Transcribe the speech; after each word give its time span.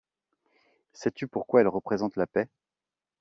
Sais-tu 0.93 1.27
pourquoi 1.27 1.61
elle 1.61 1.67
représente 1.67 2.15
la 2.15 2.25
paix? 2.25 2.47